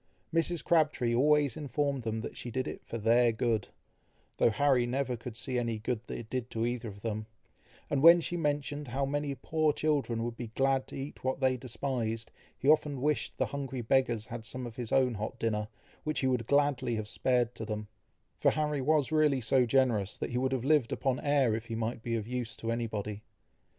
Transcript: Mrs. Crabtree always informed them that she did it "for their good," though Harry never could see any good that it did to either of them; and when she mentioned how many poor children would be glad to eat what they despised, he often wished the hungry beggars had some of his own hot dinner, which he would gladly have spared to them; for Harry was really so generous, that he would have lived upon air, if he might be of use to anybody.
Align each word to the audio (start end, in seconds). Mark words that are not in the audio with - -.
Mrs. 0.33 0.63
Crabtree 0.63 1.13
always 1.13 1.55
informed 1.55 2.01
them 2.01 2.21
that 2.21 2.35
she 2.35 2.49
did 2.49 2.67
it 2.67 2.81
"for 2.83 2.97
their 2.97 3.31
good," 3.31 3.67
though 4.37 4.49
Harry 4.49 4.87
never 4.87 5.15
could 5.15 5.37
see 5.37 5.59
any 5.59 5.77
good 5.77 5.99
that 6.07 6.17
it 6.17 6.27
did 6.27 6.49
to 6.49 6.65
either 6.65 6.87
of 6.87 7.01
them; 7.03 7.27
and 7.87 8.01
when 8.01 8.19
she 8.19 8.35
mentioned 8.35 8.87
how 8.87 9.05
many 9.05 9.35
poor 9.35 9.71
children 9.71 10.23
would 10.23 10.35
be 10.35 10.47
glad 10.55 10.87
to 10.87 10.95
eat 10.97 11.23
what 11.23 11.39
they 11.39 11.55
despised, 11.55 12.31
he 12.57 12.67
often 12.67 12.99
wished 12.99 13.37
the 13.37 13.45
hungry 13.45 13.81
beggars 13.81 14.25
had 14.25 14.43
some 14.43 14.65
of 14.65 14.75
his 14.75 14.91
own 14.91 15.13
hot 15.13 15.37
dinner, 15.37 15.67
which 16.03 16.21
he 16.21 16.27
would 16.27 16.47
gladly 16.47 16.95
have 16.95 17.07
spared 17.07 17.53
to 17.53 17.63
them; 17.63 17.87
for 18.39 18.49
Harry 18.49 18.81
was 18.81 19.11
really 19.11 19.39
so 19.39 19.67
generous, 19.67 20.17
that 20.17 20.31
he 20.31 20.37
would 20.39 20.51
have 20.51 20.65
lived 20.65 20.91
upon 20.91 21.19
air, 21.19 21.53
if 21.53 21.65
he 21.67 21.75
might 21.75 22.01
be 22.01 22.15
of 22.15 22.27
use 22.27 22.55
to 22.57 22.71
anybody. 22.71 23.21